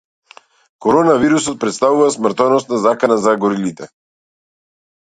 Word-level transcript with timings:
Коронавирусот 0.85 1.59
претставува 1.65 2.09
смртоносна 2.17 2.81
закана 2.89 3.23
за 3.29 3.39
горилите 3.45 3.93